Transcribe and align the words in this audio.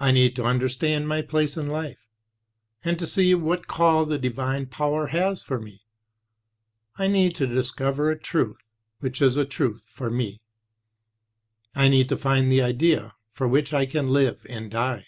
I 0.00 0.12
need 0.12 0.34
to 0.36 0.44
understand 0.44 1.06
my 1.08 1.20
place 1.20 1.58
in 1.58 1.66
life, 1.68 1.98
and 2.82 2.98
to 2.98 3.04
see 3.04 3.34
what 3.34 3.66
call 3.66 4.06
the 4.06 4.16
divine 4.18 4.64
power 4.64 5.08
has 5.08 5.42
for 5.44 5.60
me; 5.60 5.82
I 6.96 7.06
need 7.08 7.36
to 7.36 7.46
discover 7.46 8.10
a 8.10 8.18
Truth 8.18 8.56
which 9.00 9.20
is 9.20 9.36
a 9.36 9.44
Truth 9.44 9.90
for 9.92 10.08
me; 10.10 10.40
I 11.74 11.88
need 11.88 12.08
to 12.08 12.16
find 12.16 12.50
the 12.50 12.62
idea 12.62 13.12
for 13.34 13.46
which 13.46 13.74
I 13.74 13.84
can 13.84 14.08
live 14.08 14.46
and 14.48 14.70
die. 14.70 15.04